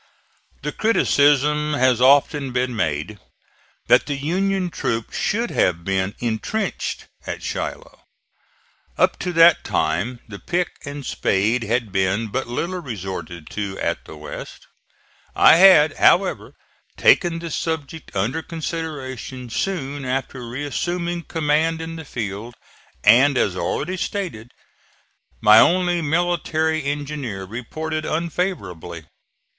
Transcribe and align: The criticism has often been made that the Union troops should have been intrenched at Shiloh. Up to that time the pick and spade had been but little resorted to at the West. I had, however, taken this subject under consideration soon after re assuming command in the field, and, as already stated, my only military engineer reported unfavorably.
The 0.63 0.71
criticism 0.71 1.73
has 1.75 2.01
often 2.01 2.51
been 2.51 2.75
made 2.75 3.19
that 3.85 4.07
the 4.07 4.15
Union 4.15 4.71
troops 4.71 5.15
should 5.15 5.51
have 5.51 5.83
been 5.85 6.15
intrenched 6.17 7.05
at 7.27 7.43
Shiloh. 7.43 7.99
Up 8.97 9.19
to 9.19 9.31
that 9.33 9.63
time 9.63 10.19
the 10.27 10.39
pick 10.39 10.69
and 10.85 11.05
spade 11.05 11.61
had 11.61 11.91
been 11.91 12.29
but 12.29 12.47
little 12.47 12.79
resorted 12.81 13.47
to 13.51 13.77
at 13.77 14.05
the 14.05 14.17
West. 14.17 14.65
I 15.35 15.57
had, 15.57 15.97
however, 15.97 16.55
taken 16.97 17.37
this 17.37 17.55
subject 17.55 18.15
under 18.15 18.41
consideration 18.41 19.51
soon 19.51 20.03
after 20.03 20.47
re 20.47 20.65
assuming 20.65 21.25
command 21.25 21.79
in 21.79 21.95
the 21.95 22.05
field, 22.05 22.55
and, 23.03 23.37
as 23.37 23.55
already 23.55 23.97
stated, 23.97 24.51
my 25.41 25.59
only 25.59 26.01
military 26.01 26.85
engineer 26.85 27.43
reported 27.45 28.03
unfavorably. 28.03 29.05